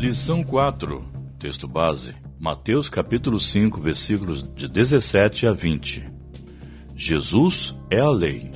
Lição 0.00 0.42
4, 0.42 1.04
texto 1.38 1.68
base, 1.68 2.14
Mateus 2.38 2.88
capítulo 2.88 3.38
5, 3.38 3.82
versículos 3.82 4.42
de 4.42 4.66
17 4.66 5.46
a 5.46 5.52
20. 5.52 6.08
Jesus 6.96 7.74
é 7.90 8.00
a 8.00 8.08
lei. 8.08 8.50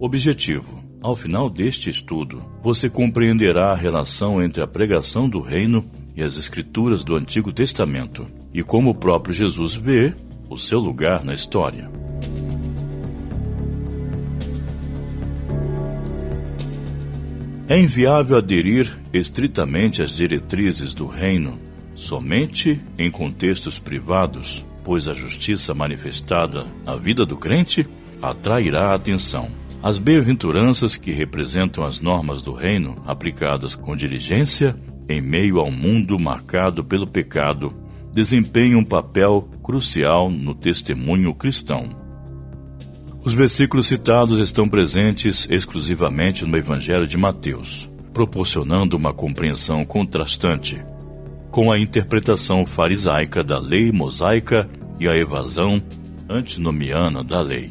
Objetivo: 0.00 0.82
Ao 1.00 1.14
final 1.14 1.48
deste 1.48 1.88
estudo, 1.88 2.44
você 2.60 2.90
compreenderá 2.90 3.70
a 3.70 3.76
relação 3.76 4.42
entre 4.42 4.60
a 4.60 4.66
pregação 4.66 5.28
do 5.28 5.40
reino 5.40 5.88
e 6.16 6.24
as 6.24 6.36
escrituras 6.36 7.04
do 7.04 7.14
Antigo 7.14 7.52
Testamento 7.52 8.26
e 8.52 8.60
como 8.60 8.90
o 8.90 8.98
próprio 8.98 9.32
Jesus 9.32 9.76
vê 9.76 10.12
o 10.50 10.56
seu 10.56 10.80
lugar 10.80 11.22
na 11.24 11.34
história. 11.34 11.88
É 17.68 17.78
inviável 17.78 18.38
aderir 18.38 18.96
estritamente 19.12 20.00
às 20.00 20.16
diretrizes 20.16 20.94
do 20.94 21.06
reino 21.06 21.60
somente 21.94 22.80
em 22.96 23.10
contextos 23.10 23.78
privados, 23.78 24.64
pois 24.84 25.06
a 25.06 25.12
justiça 25.12 25.74
manifestada 25.74 26.64
na 26.82 26.96
vida 26.96 27.26
do 27.26 27.36
crente 27.36 27.86
atrairá 28.22 28.92
a 28.92 28.94
atenção. 28.94 29.50
As 29.82 29.98
bem-aventuranças 29.98 30.96
que 30.96 31.10
representam 31.10 31.84
as 31.84 32.00
normas 32.00 32.40
do 32.40 32.52
reino 32.52 33.02
aplicadas 33.06 33.74
com 33.74 33.94
diligência 33.94 34.74
em 35.06 35.20
meio 35.20 35.60
a 35.60 35.64
um 35.64 35.72
mundo 35.72 36.18
marcado 36.18 36.82
pelo 36.82 37.06
pecado 37.06 37.74
desempenham 38.14 38.80
um 38.80 38.84
papel 38.84 39.46
crucial 39.62 40.30
no 40.30 40.54
testemunho 40.54 41.34
cristão. 41.34 42.07
Os 43.28 43.34
versículos 43.34 43.86
citados 43.86 44.40
estão 44.40 44.66
presentes 44.66 45.46
exclusivamente 45.50 46.46
no 46.46 46.56
Evangelho 46.56 47.06
de 47.06 47.18
Mateus, 47.18 47.86
proporcionando 48.14 48.96
uma 48.96 49.12
compreensão 49.12 49.84
contrastante 49.84 50.82
com 51.50 51.70
a 51.70 51.78
interpretação 51.78 52.64
farisaica 52.64 53.44
da 53.44 53.58
lei 53.58 53.92
mosaica 53.92 54.66
e 54.98 55.06
a 55.06 55.14
evasão 55.14 55.82
antinomiana 56.26 57.22
da 57.22 57.42
lei. 57.42 57.70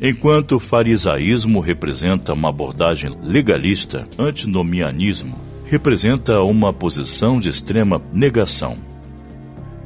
Enquanto 0.00 0.52
o 0.52 0.60
farisaísmo 0.60 1.58
representa 1.58 2.32
uma 2.32 2.50
abordagem 2.50 3.10
legalista, 3.20 4.06
antinomianismo 4.16 5.36
representa 5.64 6.40
uma 6.42 6.72
posição 6.72 7.40
de 7.40 7.48
extrema 7.48 8.00
negação, 8.12 8.76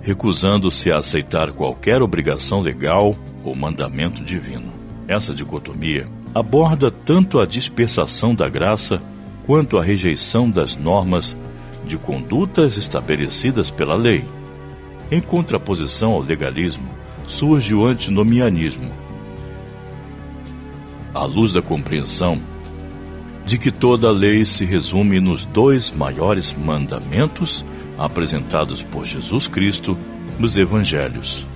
recusando-se 0.02 0.92
a 0.92 0.98
aceitar 0.98 1.52
qualquer 1.52 2.02
obrigação 2.02 2.60
legal 2.60 3.16
ou 3.42 3.56
mandamento 3.56 4.22
divino. 4.22 4.77
Essa 5.08 5.32
dicotomia 5.32 6.06
aborda 6.34 6.90
tanto 6.90 7.40
a 7.40 7.46
dispersação 7.46 8.34
da 8.34 8.46
graça 8.46 9.00
quanto 9.46 9.78
a 9.78 9.82
rejeição 9.82 10.50
das 10.50 10.76
normas 10.76 11.36
de 11.86 11.96
condutas 11.96 12.76
estabelecidas 12.76 13.70
pela 13.70 13.94
lei. 13.94 14.22
Em 15.10 15.22
contraposição 15.22 16.12
ao 16.12 16.20
legalismo, 16.20 16.90
surge 17.26 17.74
o 17.74 17.86
antinomianismo. 17.86 18.92
À 21.14 21.24
luz 21.24 21.54
da 21.54 21.62
compreensão 21.62 22.42
de 23.46 23.56
que 23.56 23.70
toda 23.70 24.08
a 24.08 24.12
lei 24.12 24.44
se 24.44 24.66
resume 24.66 25.18
nos 25.20 25.46
dois 25.46 25.90
maiores 25.90 26.54
mandamentos 26.54 27.64
apresentados 27.96 28.82
por 28.82 29.06
Jesus 29.06 29.48
Cristo 29.48 29.96
nos 30.38 30.58
Evangelhos. 30.58 31.48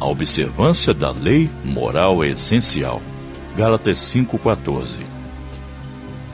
A 0.00 0.06
observância 0.06 0.94
da 0.94 1.10
lei 1.10 1.50
moral 1.64 2.22
é 2.22 2.28
essencial. 2.28 3.02
Gálatas 3.56 3.98
5,14. 3.98 4.98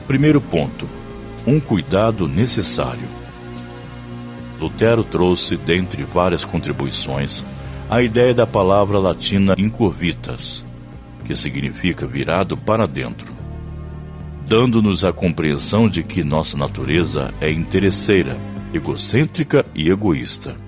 Primeiro 0.05 0.39
ponto: 0.39 0.87
um 1.47 1.59
cuidado 1.59 2.27
necessário. 2.27 3.09
Lutero 4.59 5.03
trouxe, 5.03 5.57
dentre 5.57 6.03
várias 6.03 6.45
contribuições, 6.45 7.43
a 7.89 8.01
ideia 8.01 8.33
da 8.33 8.45
palavra 8.45 8.99
latina 8.99 9.55
incurvitas, 9.57 10.63
que 11.23 11.35
significa 11.35 12.05
virado 12.05 12.55
para 12.55 12.87
dentro, 12.87 13.33
dando-nos 14.47 15.03
a 15.03 15.11
compreensão 15.11 15.89
de 15.89 16.03
que 16.03 16.23
nossa 16.23 16.55
natureza 16.55 17.33
é 17.41 17.51
interesseira, 17.51 18.37
egocêntrica 18.71 19.65
e 19.73 19.89
egoísta. 19.89 20.64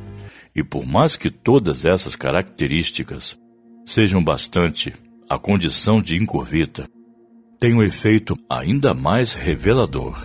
E 0.57 0.63
por 0.63 0.87
mais 0.87 1.15
que 1.15 1.29
todas 1.29 1.85
essas 1.85 2.15
características 2.15 3.39
sejam 3.85 4.23
bastante, 4.23 4.91
a 5.29 5.37
condição 5.37 6.01
de 6.01 6.17
incurvita 6.17 6.89
tem 7.59 7.75
um 7.75 7.83
efeito 7.83 8.35
ainda 8.49 8.91
mais 8.91 9.35
revelador. 9.35 10.17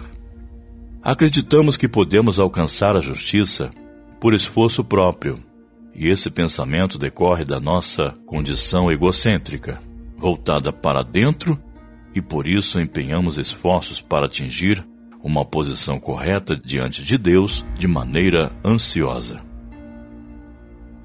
Acreditamos 1.03 1.76
que 1.76 1.87
podemos 1.87 2.41
alcançar 2.41 2.97
a 2.97 3.00
justiça 3.00 3.70
por 4.19 4.32
esforço 4.32 4.82
próprio, 4.82 5.38
e 5.94 6.09
esse 6.09 6.31
pensamento 6.31 6.99
decorre 6.99 7.44
da 7.44 7.60
nossa 7.60 8.14
condição 8.25 8.91
egocêntrica, 8.91 9.81
voltada 10.16 10.72
para 10.72 11.03
dentro, 11.03 11.60
e 12.14 12.22
por 12.22 12.47
isso 12.47 12.81
empenhamos 12.81 13.37
esforços 13.37 14.00
para 14.00 14.26
atingir 14.26 14.82
uma 15.22 15.44
posição 15.44 16.00
correta 16.00 16.56
diante 16.56 17.04
de 17.04 17.19
Deus 17.19 17.66
de 17.76 17.87
maneira 17.87 18.50
ansiosa. 18.64 19.51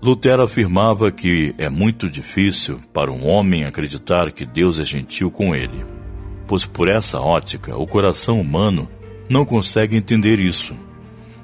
Lutero 0.01 0.43
afirmava 0.43 1.11
que 1.11 1.55
é 1.57 1.69
muito 1.69 2.07
difícil 2.07 2.79
para 2.93 3.11
um 3.11 3.25
homem 3.27 3.65
acreditar 3.65 4.31
que 4.31 4.45
Deus 4.45 4.79
é 4.79 4.85
gentil 4.85 5.31
com 5.31 5.55
ele, 5.55 5.83
pois 6.45 6.67
por 6.67 6.87
essa 6.87 7.19
ótica 7.19 7.75
o 7.75 7.87
coração 7.87 8.39
humano 8.39 8.87
não 9.27 9.43
consegue 9.43 9.97
entender 9.97 10.39
isso. 10.39 10.75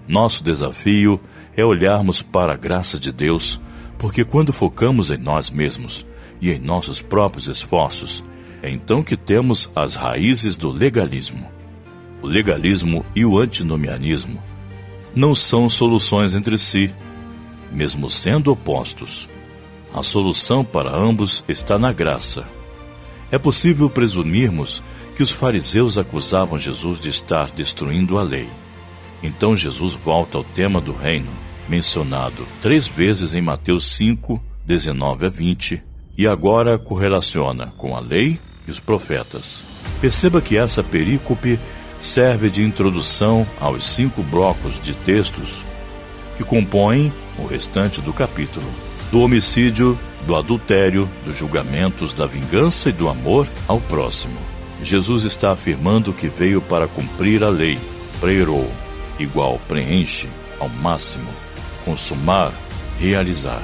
Nosso 0.08 0.44
desafio 0.44 1.20
é 1.58 1.66
olharmos 1.66 2.22
para 2.22 2.54
a 2.54 2.58
graça 2.58 3.00
de 3.00 3.12
Deus, 3.12 3.60
porque 3.98 4.24
quando 4.24 4.54
focamos 4.54 5.10
em 5.10 5.18
nós 5.18 5.50
mesmos 5.50 6.06
e 6.40 6.52
em 6.52 6.60
nossos 6.60 7.02
próprios 7.02 7.48
esforços, 7.48 8.24
é 8.62 8.70
então 8.70 9.02
que 9.02 9.18
temos 9.18 9.72
as 9.76 9.96
raízes 9.96 10.56
do 10.56 10.70
legalismo. 10.70 11.50
O 12.22 12.28
legalismo 12.28 13.04
e 13.16 13.26
o 13.26 13.40
antinomianismo 13.40 14.42
não 15.16 15.34
são 15.34 15.68
soluções 15.68 16.36
entre 16.36 16.58
si, 16.58 16.94
mesmo 17.74 18.10
sendo 18.10 18.52
opostos. 18.52 19.30
A 19.94 20.02
solução 20.04 20.64
para 20.64 20.96
ambos 20.96 21.44
está 21.48 21.78
na 21.78 21.92
graça. 21.92 22.48
É 23.32 23.38
possível 23.38 23.90
presumirmos 23.90 24.84
que 25.16 25.24
os 25.24 25.32
fariseus 25.32 25.98
acusavam 25.98 26.58
Jesus 26.58 27.00
de 27.00 27.10
estar 27.10 27.50
destruindo 27.52 28.18
a 28.18 28.24
lei. 28.24 28.48
Então 29.22 29.56
Jesus 29.56 29.94
volta 29.94 30.38
ao 30.38 30.44
tema 30.44 30.80
do 30.80 30.94
reino, 30.94 31.30
mencionado 31.68 32.46
três 32.62 32.88
vezes 32.88 33.34
em 33.34 33.42
Mateus 33.42 33.86
5, 33.96 34.42
19 34.66 35.26
a 35.26 35.30
20, 35.30 35.82
e 36.18 36.28
agora 36.28 36.78
correlaciona 36.78 37.74
com 37.78 37.96
a 37.96 38.00
lei 38.00 38.40
e 38.68 38.72
os 38.72 38.80
profetas. 38.80 39.64
Perceba 40.00 40.42
que 40.42 40.58
essa 40.58 40.84
perícope 40.84 41.60
serve 42.00 42.50
de 42.50 42.64
introdução 42.64 43.48
aos 43.60 43.86
cinco 43.86 44.22
blocos 44.22 44.80
de 44.82 44.94
textos 44.94 45.66
que 46.36 46.44
compõem 46.44 47.14
o 47.38 47.46
restante 47.46 48.02
do 48.02 48.14
capítulo. 48.14 48.66
Do 49.12 49.22
homicídio, 49.22 50.00
do 50.26 50.36
adultério, 50.36 51.10
dos 51.26 51.38
julgamentos, 51.38 52.14
da 52.14 52.26
vingança 52.26 52.90
e 52.90 52.92
do 52.94 53.10
amor 53.10 53.48
ao 53.68 53.80
próximo. 53.80 54.38
Jesus 54.82 55.24
está 55.24 55.52
afirmando 55.52 56.14
que 56.14 56.28
veio 56.28 56.62
para 56.62 56.88
cumprir 56.88 57.44
a 57.44 57.50
lei, 57.50 57.80
preirou, 58.20 58.70
igual 59.20 59.60
preenche, 59.68 60.30
ao 60.60 60.68
máximo, 60.68 61.30
consumar, 61.86 62.54
realizar. 63.00 63.64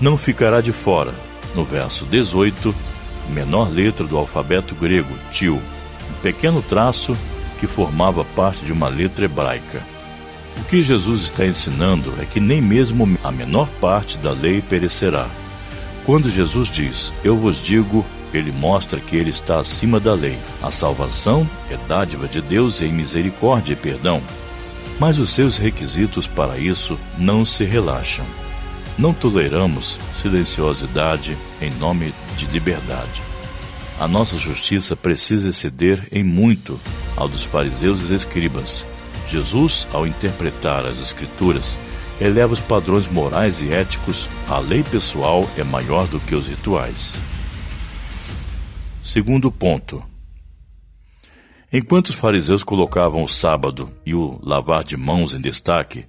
Não 0.00 0.16
ficará 0.16 0.60
de 0.60 0.72
fora, 0.72 1.14
no 1.54 1.64
verso 1.64 2.04
18, 2.06 2.74
menor 3.30 3.70
letra 3.70 4.06
do 4.06 4.16
alfabeto 4.16 4.74
grego, 4.74 5.14
tio, 5.30 5.56
um 5.56 6.20
pequeno 6.22 6.60
traço 6.62 7.16
que 7.58 7.66
formava 7.66 8.24
parte 8.24 8.64
de 8.64 8.72
uma 8.72 8.88
letra 8.88 9.24
hebraica. 9.24 9.91
O 10.58 10.64
que 10.64 10.82
Jesus 10.82 11.22
está 11.22 11.46
ensinando 11.46 12.14
é 12.20 12.24
que 12.24 12.40
nem 12.40 12.60
mesmo 12.60 13.18
a 13.22 13.32
menor 13.32 13.68
parte 13.80 14.18
da 14.18 14.32
lei 14.32 14.60
perecerá. 14.60 15.26
Quando 16.04 16.30
Jesus 16.30 16.68
diz, 16.68 17.12
Eu 17.24 17.36
vos 17.36 17.62
digo, 17.62 18.04
ele 18.32 18.52
mostra 18.52 19.00
que 19.00 19.16
ele 19.16 19.30
está 19.30 19.58
acima 19.58 20.00
da 20.00 20.14
lei. 20.14 20.38
A 20.62 20.70
salvação 20.70 21.48
é 21.70 21.76
dádiva 21.88 22.26
de 22.26 22.40
Deus 22.40 22.82
em 22.82 22.92
misericórdia 22.92 23.74
e 23.74 23.76
perdão. 23.76 24.22
Mas 24.98 25.18
os 25.18 25.30
seus 25.30 25.58
requisitos 25.58 26.26
para 26.26 26.58
isso 26.58 26.98
não 27.18 27.44
se 27.44 27.64
relaxam. 27.64 28.24
Não 28.98 29.12
toleramos 29.12 29.98
silenciosidade 30.14 31.36
em 31.60 31.70
nome 31.70 32.14
de 32.36 32.46
liberdade. 32.46 33.22
A 33.98 34.06
nossa 34.06 34.36
justiça 34.36 34.94
precisa 34.94 35.48
exceder 35.48 36.06
em 36.10 36.22
muito 36.22 36.78
ao 37.16 37.28
dos 37.28 37.44
fariseus 37.44 38.10
e 38.10 38.14
escribas 38.14 38.84
Jesus, 39.28 39.86
ao 39.92 40.06
interpretar 40.06 40.84
as 40.84 40.98
Escrituras, 40.98 41.78
eleva 42.20 42.52
os 42.52 42.60
padrões 42.60 43.08
morais 43.08 43.62
e 43.62 43.72
éticos, 43.72 44.28
a 44.48 44.58
lei 44.58 44.82
pessoal 44.82 45.48
é 45.56 45.64
maior 45.64 46.06
do 46.06 46.20
que 46.20 46.34
os 46.34 46.48
rituais. 46.48 47.18
Segundo 49.02 49.50
ponto. 49.50 50.02
Enquanto 51.72 52.08
os 52.08 52.14
fariseus 52.14 52.62
colocavam 52.62 53.22
o 53.24 53.28
sábado 53.28 53.90
e 54.04 54.14
o 54.14 54.38
lavar 54.42 54.84
de 54.84 54.96
mãos 54.96 55.34
em 55.34 55.40
destaque, 55.40 56.04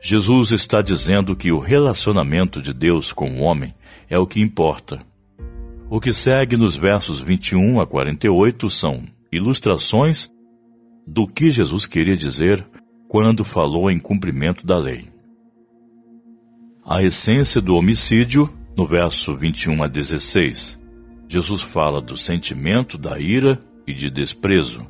Jesus 0.00 0.52
está 0.52 0.80
dizendo 0.80 1.36
que 1.36 1.52
o 1.52 1.58
relacionamento 1.58 2.62
de 2.62 2.72
Deus 2.72 3.12
com 3.12 3.30
o 3.32 3.40
homem 3.40 3.74
é 4.08 4.18
o 4.18 4.26
que 4.26 4.40
importa. 4.40 4.98
O 5.90 6.00
que 6.00 6.12
segue 6.14 6.56
nos 6.56 6.76
versos 6.76 7.20
21 7.20 7.80
a 7.80 7.86
48 7.86 8.70
são 8.70 9.02
ilustrações 9.30 10.30
do 11.10 11.26
que 11.26 11.50
Jesus 11.50 11.86
queria 11.86 12.16
dizer 12.16 12.64
quando 13.08 13.44
falou 13.44 13.90
em 13.90 13.98
cumprimento 13.98 14.64
da 14.64 14.78
lei. 14.78 15.08
A 16.86 17.02
essência 17.02 17.60
do 17.60 17.74
homicídio, 17.74 18.48
no 18.76 18.86
verso 18.86 19.36
21 19.36 19.82
a 19.82 19.88
16, 19.88 20.78
Jesus 21.28 21.62
fala 21.62 22.00
do 22.00 22.16
sentimento 22.16 22.96
da 22.96 23.18
ira 23.18 23.60
e 23.88 23.92
de 23.92 24.08
desprezo, 24.08 24.86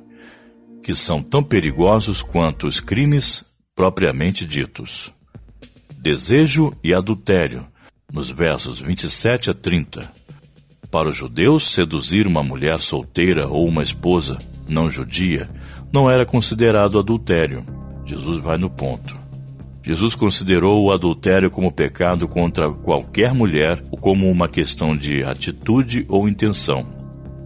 que 0.83 0.95
são 0.95 1.23
tão 1.23 1.43
perigosos 1.43 2.23
quanto 2.23 2.67
os 2.67 2.81
crimes 2.81 3.43
propriamente 3.75 4.45
ditos. 4.45 5.15
Desejo 6.03 6.77
e 6.85 6.93
adultério, 6.93 7.67
nos 8.13 8.29
versos 8.29 8.79
27 8.79 9.51
a 9.51 9.55
30. 9.55 10.13
Para 10.91 11.09
os 11.09 11.17
judeus, 11.17 11.71
seduzir 11.71 12.27
uma 12.27 12.43
mulher 12.43 12.79
solteira 12.79 13.49
ou 13.49 13.67
uma 13.67 13.83
esposa 13.83 14.39
não 14.69 14.91
judia 14.91 15.49
não 15.93 16.11
era 16.11 16.25
considerado 16.25 16.99
adultério. 16.99 17.65
Jesus 18.05 18.39
vai 18.39 18.59
no 18.59 18.71
ponto. 18.71 19.19
Jesus 19.83 20.15
considerou 20.15 20.85
o 20.85 20.93
adultério 20.93 21.51
como 21.51 21.73
pecado 21.73 22.29
contra 22.29 22.71
qualquer 22.71 23.35
mulher 23.35 23.83
ou 23.91 23.99
como 23.99 24.31
uma 24.31 24.49
questão 24.49 24.97
de 24.97 25.25
atitude 25.25 26.05
ou 26.09 26.29
intenção. 26.29 26.87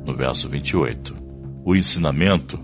No 0.07 0.15
verso 0.15 0.49
28. 0.49 1.15
O 1.65 1.75
ensinamento 1.75 2.61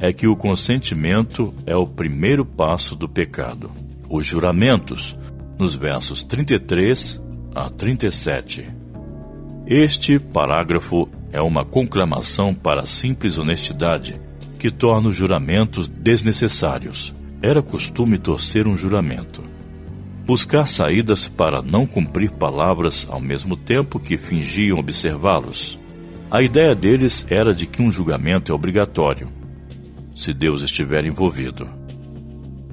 é 0.00 0.12
que 0.12 0.26
o 0.26 0.34
consentimento 0.34 1.54
é 1.66 1.76
o 1.76 1.86
primeiro 1.86 2.44
passo 2.44 2.96
do 2.96 3.08
pecado. 3.08 3.70
Os 4.08 4.26
juramentos, 4.26 5.16
nos 5.58 5.74
versos 5.74 6.24
33 6.24 7.20
a 7.54 7.68
37. 7.68 8.66
Este 9.66 10.18
parágrafo 10.18 11.08
é 11.30 11.40
uma 11.40 11.64
conclamação 11.64 12.52
para 12.54 12.86
simples 12.86 13.38
honestidade 13.38 14.18
que 14.60 14.70
torna 14.70 15.08
os 15.08 15.16
juramentos 15.16 15.88
desnecessários. 15.88 17.14
Era 17.40 17.62
costume 17.62 18.18
torcer 18.18 18.68
um 18.68 18.76
juramento. 18.76 19.42
Buscar 20.26 20.66
saídas 20.66 21.26
para 21.26 21.62
não 21.62 21.86
cumprir 21.86 22.30
palavras 22.30 23.08
ao 23.10 23.20
mesmo 23.20 23.56
tempo 23.56 23.98
que 23.98 24.18
fingiam 24.18 24.78
observá-los. 24.78 25.80
A 26.30 26.42
ideia 26.42 26.74
deles 26.74 27.26
era 27.30 27.54
de 27.54 27.66
que 27.66 27.80
um 27.80 27.90
julgamento 27.90 28.52
é 28.52 28.54
obrigatório 28.54 29.28
se 30.14 30.34
Deus 30.34 30.60
estiver 30.60 31.06
envolvido. 31.06 31.66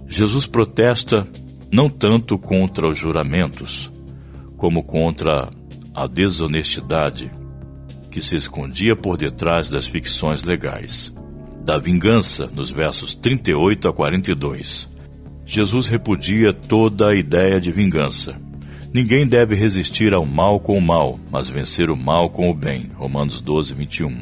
Jesus 0.09 0.45
protesta 0.45 1.25
não 1.71 1.89
tanto 1.89 2.37
contra 2.37 2.85
os 2.85 2.97
juramentos, 2.97 3.89
como 4.57 4.83
contra 4.83 5.49
a 5.95 6.05
desonestidade 6.05 7.31
que 8.11 8.19
se 8.19 8.35
escondia 8.35 8.95
por 8.97 9.15
detrás 9.15 9.69
das 9.69 9.87
ficções 9.87 10.43
legais. 10.43 11.13
Da 11.67 11.77
vingança, 11.77 12.49
nos 12.55 12.71
versos 12.71 13.13
38 13.13 13.89
a 13.89 13.93
42. 13.93 14.87
Jesus 15.45 15.89
repudia 15.89 16.53
toda 16.53 17.09
a 17.09 17.13
ideia 17.13 17.59
de 17.59 17.73
vingança. 17.73 18.39
Ninguém 18.93 19.27
deve 19.27 19.53
resistir 19.53 20.13
ao 20.13 20.25
mal 20.25 20.61
com 20.61 20.77
o 20.77 20.81
mal, 20.81 21.19
mas 21.29 21.49
vencer 21.49 21.89
o 21.89 21.97
mal 21.97 22.29
com 22.29 22.49
o 22.49 22.53
bem. 22.53 22.89
Romanos 22.95 23.41
12, 23.41 23.73
21. 23.73 24.15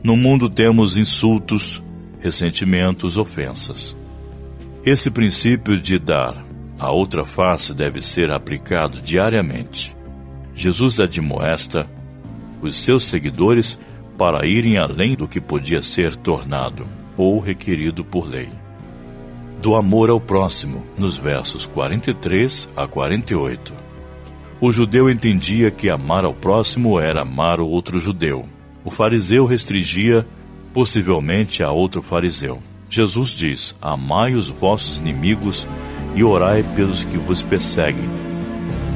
No 0.00 0.16
mundo 0.16 0.48
temos 0.48 0.96
insultos, 0.96 1.82
ressentimentos, 2.20 3.16
ofensas. 3.16 3.96
Esse 4.86 5.10
princípio 5.10 5.76
de 5.76 5.98
dar 5.98 6.36
a 6.78 6.88
outra 6.88 7.24
face 7.24 7.74
deve 7.74 8.00
ser 8.00 8.30
aplicado 8.30 9.00
diariamente. 9.00 9.96
Jesus 10.54 11.00
admoesta 11.00 11.84
os 12.62 12.76
seus 12.76 13.02
seguidores 13.06 13.76
para 14.16 14.46
irem 14.46 14.78
além 14.78 15.14
do 15.14 15.26
que 15.26 15.40
podia 15.40 15.82
ser 15.82 16.16
tornado 16.16 16.86
ou 17.16 17.38
requerido 17.38 18.04
por 18.04 18.28
lei. 18.28 18.48
Do 19.60 19.74
amor 19.74 20.10
ao 20.10 20.20
próximo, 20.20 20.84
nos 20.98 21.16
versos 21.16 21.64
43 21.66 22.72
a 22.76 22.86
48. 22.86 23.72
O 24.60 24.70
judeu 24.70 25.10
entendia 25.10 25.70
que 25.70 25.88
amar 25.88 26.24
ao 26.24 26.34
próximo 26.34 26.98
era 27.00 27.22
amar 27.22 27.60
o 27.60 27.66
outro 27.66 27.98
judeu. 27.98 28.46
O 28.84 28.90
fariseu 28.90 29.46
restringia 29.46 30.26
possivelmente 30.72 31.62
a 31.62 31.70
outro 31.70 32.02
fariseu. 32.02 32.60
Jesus 32.90 33.30
diz: 33.30 33.76
Amai 33.80 34.34
os 34.34 34.48
vossos 34.48 34.98
inimigos 34.98 35.66
e 36.14 36.22
orai 36.22 36.62
pelos 36.76 37.04
que 37.04 37.16
vos 37.16 37.42
perseguem. 37.42 38.08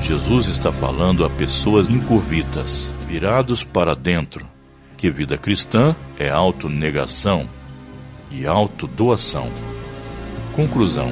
Jesus 0.00 0.48
está 0.48 0.70
falando 0.70 1.24
a 1.24 1.30
pessoas 1.30 1.88
incurvitas, 1.88 2.92
virados 3.08 3.64
para 3.64 3.94
dentro, 3.94 4.46
que 4.98 5.10
vida 5.10 5.38
cristã 5.38 5.94
é 6.18 6.28
autonegação 6.28 7.48
e 8.30 8.44
autodoação. 8.44 9.50
Conclusão: 10.52 11.10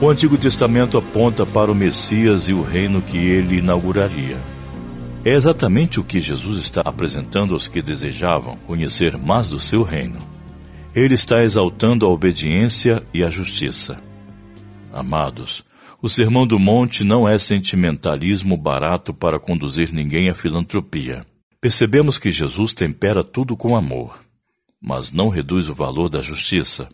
O 0.00 0.08
Antigo 0.08 0.36
Testamento 0.36 0.98
aponta 0.98 1.46
para 1.46 1.72
o 1.72 1.74
Messias 1.74 2.48
e 2.48 2.52
o 2.52 2.62
reino 2.62 3.00
que 3.00 3.16
ele 3.16 3.56
inauguraria. 3.56 4.38
É 5.24 5.32
exatamente 5.32 5.98
o 5.98 6.04
que 6.04 6.20
Jesus 6.20 6.58
está 6.58 6.82
apresentando 6.84 7.54
aos 7.54 7.66
que 7.66 7.80
desejavam 7.80 8.56
conhecer 8.66 9.16
mais 9.16 9.48
do 9.48 9.58
seu 9.58 9.82
reino. 9.82 10.18
Ele 10.94 11.14
está 11.14 11.42
exaltando 11.42 12.04
a 12.04 12.08
obediência 12.08 13.02
e 13.14 13.24
a 13.24 13.30
justiça. 13.30 13.98
Amados, 14.92 15.64
o 16.02 16.08
Sermão 16.08 16.46
do 16.46 16.58
Monte 16.58 17.02
não 17.02 17.26
é 17.26 17.38
sentimentalismo 17.38 18.56
barato 18.56 19.14
para 19.14 19.38
conduzir 19.40 19.90
ninguém 19.92 20.28
à 20.28 20.34
filantropia. 20.34 21.24
Percebemos 21.62 22.18
que 22.18 22.32
Jesus 22.32 22.74
tempera 22.74 23.22
tudo 23.22 23.56
com 23.56 23.76
amor, 23.76 24.18
mas 24.82 25.12
não 25.12 25.28
reduz 25.28 25.68
o 25.68 25.74
valor 25.76 26.08
da 26.08 26.20
justiça. 26.20 26.88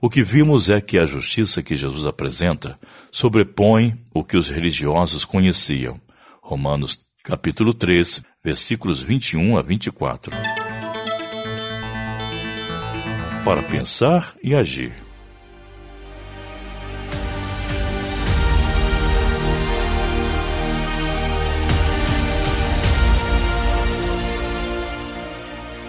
O 0.00 0.08
que 0.08 0.22
vimos 0.22 0.70
é 0.70 0.80
que 0.80 0.98
a 0.98 1.04
justiça 1.04 1.62
que 1.62 1.76
Jesus 1.76 2.06
apresenta 2.06 2.80
sobrepõe 3.12 3.92
o 4.14 4.24
que 4.24 4.38
os 4.38 4.48
religiosos 4.48 5.26
conheciam. 5.26 6.00
Romanos 6.40 6.98
capítulo 7.22 7.74
3, 7.74 8.22
versículos 8.42 9.02
21 9.02 9.58
a 9.58 9.60
24. 9.60 10.32
Para 13.44 13.62
pensar 13.64 14.34
e 14.42 14.54
agir. 14.54 14.94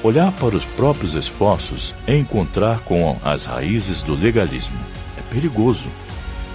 Olhar 0.03 0.31
para 0.31 0.55
os 0.55 0.65
próprios 0.65 1.13
esforços 1.13 1.93
é 2.07 2.17
encontrar 2.17 2.79
com 2.79 3.19
as 3.23 3.45
raízes 3.45 4.01
do 4.01 4.15
legalismo. 4.15 4.79
É 5.15 5.21
perigoso, 5.21 5.89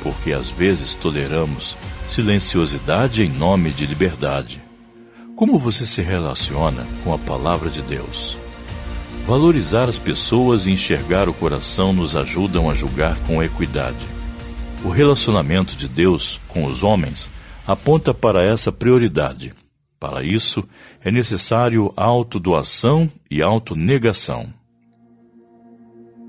porque 0.03 0.33
às 0.33 0.51
vezes 0.51 0.97
toleramos 0.97 1.79
silenciosidade 2.09 3.23
em 3.23 3.29
nome 3.29 3.71
de 3.71 3.87
liberdade. 3.87 4.61
Como 5.37 5.61
você 5.61 5.87
se 5.87 6.03
relaciona 6.03 6.85
com 7.05 7.15
a 7.15 7.19
palavra 7.19 7.71
de 7.71 7.83
Deus? 7.83 8.37
Valorizar 9.29 9.89
as 9.89 9.99
pessoas 9.99 10.67
e 10.67 10.73
enxergar 10.73 11.29
o 11.29 11.35
coração 11.35 11.93
nos 11.93 12.17
ajudam 12.17 12.69
a 12.69 12.75
julgar 12.75 13.17
com 13.29 13.41
equidade. 13.41 14.09
O 14.85 14.89
relacionamento 14.89 15.77
de 15.77 15.87
Deus 15.87 16.41
com 16.49 16.65
os 16.65 16.83
homens 16.83 17.31
aponta 17.65 18.13
para 18.13 18.45
essa 18.45 18.73
prioridade. 18.73 19.53
Para 19.99 20.23
isso, 20.23 20.67
é 21.03 21.11
necessário 21.11 21.93
autodoação 21.97 23.11
e 23.31 23.43
autonegação. 23.43 24.53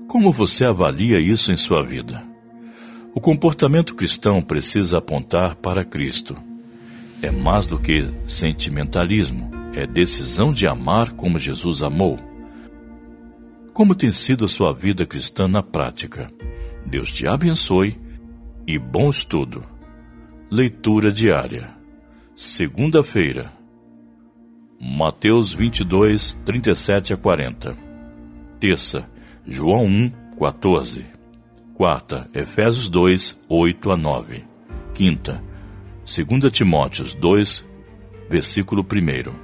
Como 0.08 0.32
você 0.32 0.64
avalia 0.64 1.20
isso 1.20 1.52
em 1.52 1.56
sua 1.56 1.82
vida? 1.82 2.26
O 3.14 3.20
comportamento 3.20 3.94
cristão 3.94 4.40
precisa 4.40 4.98
apontar 4.98 5.56
para 5.56 5.84
Cristo 5.84 6.36
é 7.20 7.30
mais 7.30 7.66
do 7.66 7.78
que 7.78 8.08
sentimentalismo, 8.26 9.50
é 9.74 9.86
decisão 9.86 10.52
de 10.52 10.66
amar 10.66 11.10
como 11.12 11.38
Jesus 11.38 11.82
amou. 11.82 12.18
Como 13.72 13.94
tem 13.94 14.12
sido 14.12 14.44
a 14.44 14.48
sua 14.48 14.72
vida 14.72 15.04
cristã 15.04 15.48
na 15.48 15.62
prática? 15.62 16.30
Deus 16.86 17.10
te 17.10 17.26
abençoe 17.26 17.96
e 18.66 18.78
bom 18.78 19.10
estudo. 19.10 19.64
Leitura 20.50 21.12
diária. 21.12 21.77
Segunda-feira. 22.40 23.52
Mateus 24.80 25.52
22, 25.52 26.34
37 26.44 27.14
a 27.14 27.16
40. 27.16 27.76
Terça, 28.60 29.10
João 29.44 29.84
1, 29.86 30.12
14. 30.38 31.04
Quarta, 31.74 32.30
Efésios 32.32 32.88
2, 32.88 33.40
8 33.48 33.90
a 33.90 33.96
9. 33.96 34.44
Quinta, 34.94 35.42
2 36.04 36.52
Timóteos 36.52 37.12
2, 37.12 37.64
versículo 38.30 38.86
1. 38.86 39.34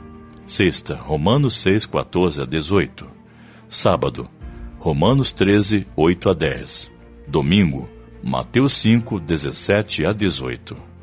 Sexta, 0.47 0.95
Romanos 0.95 1.57
6, 1.57 1.87
14 1.87 2.43
a 2.43 2.45
18. 2.45 3.09
Sábado, 3.69 4.31
Romanos 4.79 5.33
13, 5.33 5.85
8 5.97 6.31
a 6.31 6.33
10. 6.33 6.93
Domingo, 7.27 7.91
Mateus 8.23 8.75
5, 8.75 9.19
17 9.19 10.07
a 10.07 10.13
18. 10.13 10.94